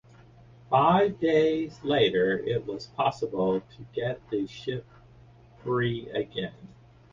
Five 0.67 1.19
days 1.19 1.83
later 1.83 2.39
it 2.39 2.65
was 2.65 2.87
possible 2.87 3.59
to 3.61 3.85
get 3.93 4.19
the 4.31 4.47
ship 4.47 4.87
free 5.63 6.09
again. 6.09 6.55